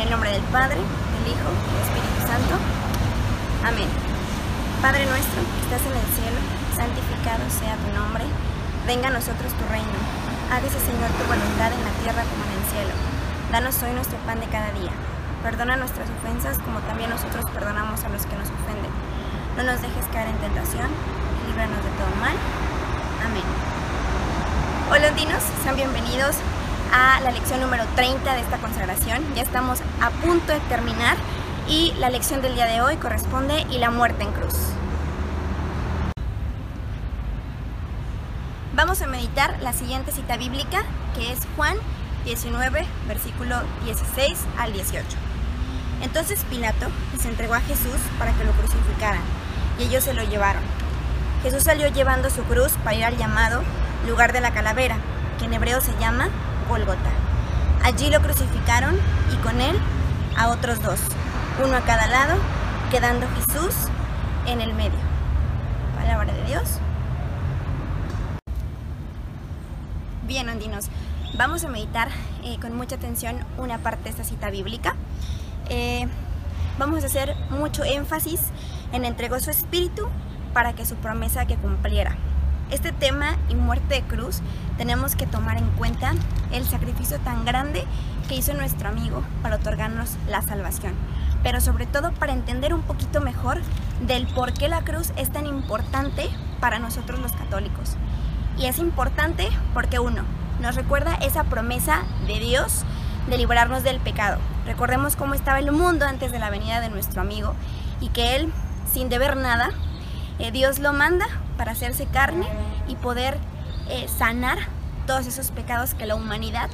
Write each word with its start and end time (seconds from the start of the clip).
En 0.00 0.08
el 0.08 0.12
nombre 0.16 0.32
del 0.32 0.48
Padre, 0.48 0.80
del 0.80 1.26
Hijo 1.28 1.44
y 1.44 1.60
del 1.60 1.84
Espíritu 1.84 2.20
Santo. 2.24 2.56
Amén. 3.68 3.84
Padre 4.80 5.04
nuestro, 5.04 5.44
que 5.44 5.60
estás 5.60 5.84
en 5.84 5.92
el 5.92 6.08
cielo, 6.16 6.40
santificado 6.72 7.44
sea 7.52 7.76
tu 7.76 7.92
nombre. 7.92 8.24
Venga 8.88 9.12
a 9.12 9.16
nosotros 9.20 9.52
tu 9.52 9.64
reino. 9.68 9.92
Hágase, 10.48 10.80
Señor, 10.80 11.12
tu 11.20 11.28
voluntad 11.28 11.68
en 11.68 11.84
la 11.84 11.92
tierra 12.00 12.24
como 12.24 12.48
en 12.48 12.52
el 12.56 12.64
cielo. 12.72 12.96
Danos 13.52 13.76
hoy 13.84 13.92
nuestro 13.92 14.16
pan 14.24 14.40
de 14.40 14.48
cada 14.48 14.72
día. 14.72 14.88
Perdona 15.44 15.76
nuestras 15.76 16.08
ofensas 16.08 16.56
como 16.64 16.80
también 16.88 17.12
nosotros 17.12 17.44
perdonamos 17.52 18.00
a 18.00 18.08
los 18.08 18.24
que 18.24 18.40
nos 18.40 18.48
ofenden. 18.48 18.92
No 19.60 19.68
nos 19.68 19.84
dejes 19.84 20.08
caer 20.16 20.32
en 20.32 20.40
tentación 20.40 20.88
y 20.88 21.52
líbranos 21.52 21.76
de 21.76 21.92
todo 22.00 22.12
mal. 22.24 22.40
Amén. 23.20 23.44
Hola 24.88 25.12
ondinos, 25.12 25.44
sean 25.60 25.76
bienvenidos 25.76 26.40
a 26.92 27.20
la 27.20 27.30
lección 27.30 27.60
número 27.60 27.84
30 27.96 28.34
de 28.34 28.40
esta 28.40 28.58
consagración. 28.58 29.22
Ya 29.34 29.42
estamos 29.42 29.80
a 30.00 30.10
punto 30.10 30.52
de 30.52 30.60
terminar 30.68 31.16
y 31.68 31.92
la 31.98 32.10
lección 32.10 32.42
del 32.42 32.54
día 32.54 32.66
de 32.66 32.80
hoy 32.80 32.96
corresponde 32.96 33.66
y 33.70 33.78
la 33.78 33.90
muerte 33.90 34.24
en 34.24 34.32
cruz. 34.32 34.54
Vamos 38.74 39.02
a 39.02 39.06
meditar 39.06 39.56
la 39.62 39.72
siguiente 39.72 40.12
cita 40.12 40.36
bíblica 40.36 40.84
que 41.14 41.32
es 41.32 41.40
Juan 41.56 41.76
19, 42.24 42.86
versículo 43.08 43.56
16 43.84 44.38
al 44.58 44.72
18. 44.72 45.04
Entonces 46.02 46.44
Pilato 46.48 46.86
les 47.12 47.24
entregó 47.26 47.54
a 47.54 47.60
Jesús 47.60 48.00
para 48.18 48.32
que 48.32 48.44
lo 48.44 48.52
crucificaran 48.52 49.22
y 49.78 49.84
ellos 49.84 50.04
se 50.04 50.14
lo 50.14 50.22
llevaron. 50.24 50.62
Jesús 51.42 51.62
salió 51.62 51.88
llevando 51.88 52.30
su 52.30 52.42
cruz 52.44 52.72
para 52.84 52.96
ir 52.96 53.04
al 53.04 53.16
llamado 53.16 53.62
lugar 54.06 54.32
de 54.32 54.40
la 54.40 54.52
calavera, 54.52 54.96
que 55.38 55.46
en 55.46 55.54
hebreo 55.54 55.80
se 55.80 55.96
llama 55.98 56.28
Gólgota. 56.70 57.10
Allí 57.82 58.10
lo 58.10 58.20
crucificaron 58.22 58.96
y 59.34 59.36
con 59.42 59.60
él 59.60 59.76
a 60.38 60.50
otros 60.50 60.80
dos, 60.80 61.00
uno 61.64 61.76
a 61.76 61.80
cada 61.80 62.06
lado, 62.06 62.36
quedando 62.92 63.26
Jesús 63.34 63.74
en 64.46 64.60
el 64.60 64.72
medio. 64.74 64.98
Palabra 65.96 66.32
de 66.32 66.44
Dios. 66.44 66.78
Bien, 70.28 70.48
ondinos, 70.48 70.86
vamos 71.36 71.64
a 71.64 71.68
meditar 71.68 72.08
eh, 72.44 72.58
con 72.60 72.76
mucha 72.76 72.94
atención 72.94 73.44
una 73.58 73.78
parte 73.78 74.04
de 74.04 74.10
esta 74.10 74.22
cita 74.22 74.50
bíblica. 74.50 74.94
Eh, 75.68 76.06
vamos 76.78 77.02
a 77.02 77.06
hacer 77.06 77.34
mucho 77.50 77.82
énfasis 77.82 78.40
en 78.92 79.04
entregó 79.04 79.40
su 79.40 79.50
espíritu 79.50 80.06
para 80.54 80.72
que 80.74 80.86
su 80.86 80.94
promesa 80.94 81.46
que 81.46 81.56
cumpliera. 81.56 82.16
Este 82.70 82.92
tema 82.92 83.36
y 83.48 83.56
muerte 83.56 83.94
de 83.94 84.02
cruz 84.02 84.42
tenemos 84.78 85.16
que 85.16 85.26
tomar 85.26 85.58
en 85.58 85.68
cuenta 85.72 86.12
el 86.52 86.64
sacrificio 86.64 87.18
tan 87.18 87.44
grande 87.44 87.84
que 88.28 88.36
hizo 88.36 88.54
nuestro 88.54 88.88
amigo 88.88 89.24
para 89.42 89.56
otorgarnos 89.56 90.10
la 90.28 90.40
salvación, 90.40 90.94
pero 91.42 91.60
sobre 91.60 91.86
todo 91.86 92.12
para 92.12 92.32
entender 92.32 92.72
un 92.72 92.82
poquito 92.82 93.20
mejor 93.20 93.58
del 94.06 94.28
por 94.28 94.52
qué 94.52 94.68
la 94.68 94.82
cruz 94.82 95.12
es 95.16 95.30
tan 95.30 95.46
importante 95.46 96.30
para 96.60 96.78
nosotros 96.78 97.18
los 97.18 97.32
católicos. 97.32 97.96
Y 98.56 98.66
es 98.66 98.78
importante 98.78 99.48
porque 99.74 99.98
uno, 99.98 100.22
nos 100.60 100.76
recuerda 100.76 101.16
esa 101.16 101.42
promesa 101.44 102.04
de 102.28 102.38
Dios 102.38 102.84
de 103.28 103.36
librarnos 103.36 103.82
del 103.82 103.98
pecado. 103.98 104.38
Recordemos 104.64 105.16
cómo 105.16 105.34
estaba 105.34 105.58
el 105.58 105.72
mundo 105.72 106.06
antes 106.06 106.30
de 106.30 106.38
la 106.38 106.50
venida 106.50 106.80
de 106.80 106.88
nuestro 106.88 107.20
amigo 107.20 107.54
y 108.00 108.10
que 108.10 108.36
Él, 108.36 108.52
sin 108.92 109.08
deber 109.08 109.36
nada, 109.36 109.70
eh, 110.38 110.52
Dios 110.52 110.78
lo 110.78 110.92
manda 110.92 111.26
para 111.60 111.72
hacerse 111.72 112.06
carne 112.06 112.46
y 112.88 112.94
poder 112.94 113.36
eh, 113.90 114.06
sanar 114.08 114.56
todos 115.06 115.26
esos 115.26 115.50
pecados 115.50 115.92
que 115.92 116.06
la 116.06 116.14
humanidad 116.14 116.70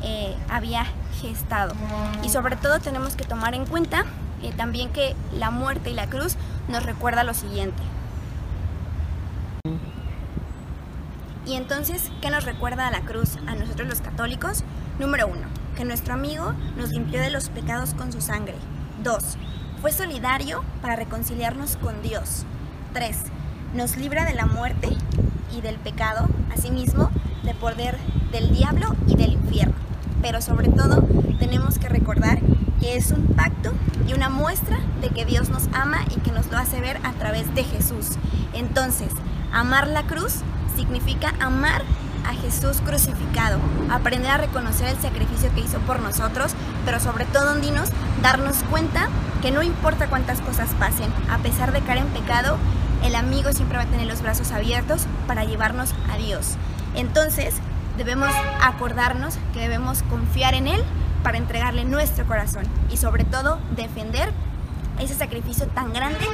eh, 0.00 0.36
había 0.48 0.86
gestado. 1.20 1.74
Y 2.22 2.28
sobre 2.28 2.54
todo 2.54 2.78
tenemos 2.78 3.16
que 3.16 3.24
tomar 3.24 3.56
en 3.56 3.66
cuenta 3.66 4.04
eh, 4.44 4.52
también 4.56 4.90
que 4.92 5.16
la 5.32 5.50
muerte 5.50 5.90
y 5.90 5.94
la 5.94 6.06
cruz 6.06 6.36
nos 6.68 6.84
recuerda 6.84 7.24
lo 7.24 7.34
siguiente. 7.34 7.82
Y 11.44 11.54
entonces, 11.54 12.12
¿qué 12.22 12.30
nos 12.30 12.44
recuerda 12.44 12.86
a 12.86 12.92
la 12.92 13.00
cruz 13.00 13.38
a 13.48 13.56
nosotros 13.56 13.88
los 13.88 14.00
católicos? 14.00 14.62
Número 15.00 15.26
uno, 15.26 15.48
que 15.76 15.84
nuestro 15.84 16.14
amigo 16.14 16.52
nos 16.76 16.90
limpió 16.90 17.20
de 17.20 17.30
los 17.30 17.48
pecados 17.48 17.92
con 17.92 18.12
su 18.12 18.20
sangre. 18.20 18.54
Dos, 19.02 19.36
fue 19.82 19.90
solidario 19.90 20.62
para 20.80 20.94
reconciliarnos 20.94 21.76
con 21.76 22.02
Dios. 22.02 22.44
Tres, 22.92 23.24
nos 23.74 23.96
libra 23.96 24.24
de 24.24 24.34
la 24.34 24.46
muerte 24.46 24.88
y 25.56 25.60
del 25.60 25.76
pecado, 25.76 26.28
asimismo 26.52 27.10
de 27.44 27.54
poder 27.54 27.98
del 28.32 28.52
diablo 28.52 28.94
y 29.06 29.16
del 29.16 29.32
infierno. 29.32 29.74
Pero 30.22 30.40
sobre 30.40 30.68
todo 30.68 31.02
tenemos 31.38 31.78
que 31.78 31.88
recordar 31.88 32.40
que 32.80 32.96
es 32.96 33.10
un 33.10 33.26
pacto 33.34 33.72
y 34.06 34.14
una 34.14 34.28
muestra 34.28 34.78
de 35.00 35.10
que 35.10 35.24
Dios 35.24 35.48
nos 35.48 35.68
ama 35.72 36.00
y 36.14 36.20
que 36.20 36.32
nos 36.32 36.50
lo 36.50 36.58
hace 36.58 36.80
ver 36.80 36.98
a 37.04 37.12
través 37.12 37.54
de 37.54 37.64
Jesús. 37.64 38.10
Entonces, 38.52 39.10
amar 39.52 39.88
la 39.88 40.04
cruz 40.04 40.40
significa 40.76 41.34
amar 41.40 41.82
a 42.24 42.34
Jesús 42.34 42.80
crucificado, 42.84 43.58
aprender 43.90 44.30
a 44.30 44.36
reconocer 44.36 44.88
el 44.88 45.00
sacrificio 45.00 45.52
que 45.54 45.62
hizo 45.62 45.78
por 45.80 46.00
nosotros, 46.00 46.52
pero 46.84 47.00
sobre 47.00 47.24
todo, 47.24 47.52
ondinos, 47.52 47.90
darnos 48.22 48.56
cuenta 48.70 49.08
que 49.40 49.50
no 49.50 49.62
importa 49.62 50.08
cuántas 50.08 50.40
cosas 50.40 50.68
pasen, 50.78 51.10
a 51.30 51.38
pesar 51.38 51.72
de 51.72 51.80
caer 51.80 51.98
en 51.98 52.08
pecado, 52.08 52.58
el 53.02 53.14
amigo 53.14 53.52
siempre 53.52 53.78
va 53.78 53.84
a 53.84 53.86
tener 53.86 54.06
los 54.06 54.22
brazos 54.22 54.52
abiertos 54.52 55.06
para 55.26 55.44
llevarnos 55.44 55.94
a 56.10 56.16
Dios. 56.16 56.56
Entonces, 56.94 57.54
debemos 57.96 58.30
acordarnos 58.62 59.38
que 59.52 59.60
debemos 59.60 60.02
confiar 60.04 60.54
en 60.54 60.68
Él 60.68 60.82
para 61.22 61.38
entregarle 61.38 61.84
nuestro 61.84 62.26
corazón 62.26 62.64
y 62.90 62.96
sobre 62.96 63.24
todo 63.24 63.58
defender 63.76 64.32
ese 64.98 65.14
sacrificio 65.14 65.66
tan 65.68 65.92
grande 65.92 66.26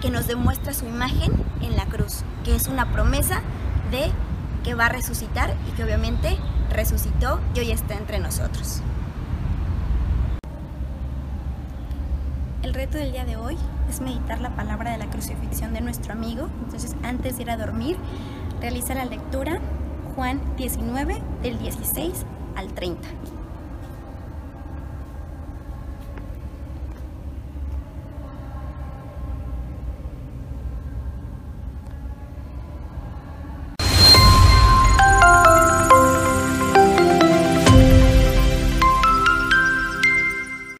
que 0.00 0.10
nos 0.10 0.26
demuestra 0.26 0.72
su 0.72 0.86
imagen 0.86 1.32
en 1.60 1.76
la 1.76 1.84
cruz, 1.86 2.22
que 2.44 2.54
es 2.54 2.66
una 2.66 2.90
promesa 2.92 3.42
de 3.90 4.10
que 4.64 4.74
va 4.74 4.86
a 4.86 4.88
resucitar 4.88 5.54
y 5.68 5.72
que 5.72 5.84
obviamente 5.84 6.38
resucitó 6.70 7.40
y 7.54 7.60
hoy 7.60 7.70
está 7.70 7.94
entre 7.94 8.18
nosotros. 8.18 8.82
El 12.62 12.74
reto 12.74 12.98
del 12.98 13.12
día 13.12 13.24
de 13.24 13.36
hoy 13.36 13.56
es 13.88 14.02
meditar 14.02 14.38
la 14.42 14.54
palabra 14.54 14.92
de 14.92 14.98
la 14.98 15.08
crucifixión 15.08 15.72
de 15.72 15.80
nuestro 15.80 16.12
amigo. 16.12 16.50
Entonces, 16.64 16.94
antes 17.02 17.36
de 17.36 17.44
ir 17.44 17.50
a 17.50 17.56
dormir, 17.56 17.96
realiza 18.60 18.94
la 18.94 19.06
lectura 19.06 19.58
Juan 20.14 20.42
19 20.58 21.22
del 21.42 21.58
16 21.58 22.26
al 22.56 22.74
30. 22.74 23.08